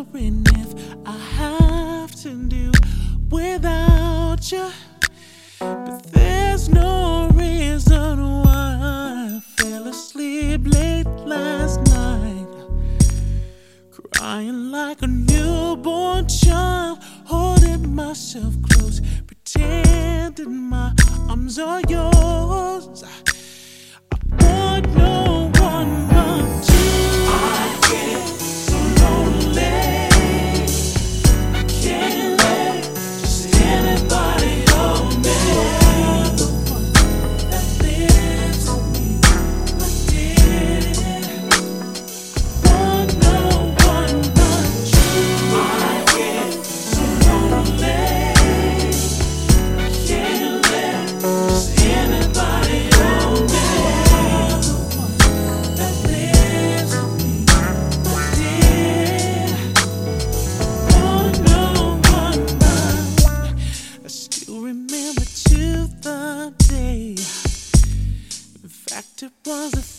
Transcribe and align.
wondering 0.00 0.42
if 0.54 0.74
I 1.04 1.18
have 1.36 2.14
to 2.22 2.30
do 2.48 2.72
without 3.30 4.50
you. 4.50 4.70
But 5.58 6.02
there's 6.04 6.68
no 6.70 7.28
reason 7.34 8.42
why 8.42 8.78
I 8.80 9.40
fell 9.56 9.86
asleep 9.88 10.62
late 10.64 11.06
last 11.26 11.80
night, 11.90 12.46
crying 13.90 14.70
like 14.70 15.02
a 15.02 15.06
newborn 15.06 16.26
child, 16.26 16.98
holding 17.26 17.94
myself 17.94 18.54
close, 18.70 19.02
pretending 19.26 20.54
my 20.54 20.94
arms 21.28 21.58
are 21.58 21.82
yours. 21.88 23.04
it 69.22 69.32
was 69.46 69.74
a 69.74 69.91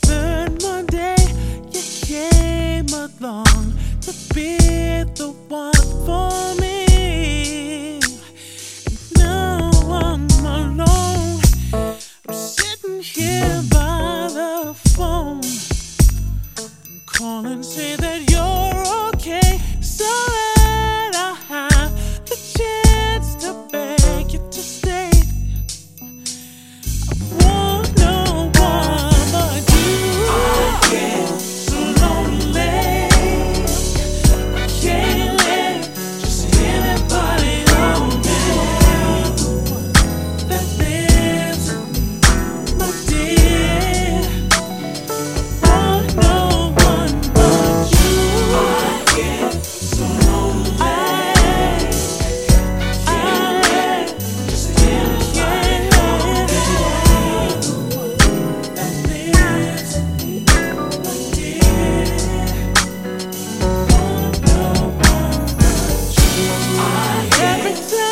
my. 67.04 68.03